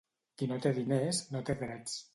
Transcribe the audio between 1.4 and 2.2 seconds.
té drets.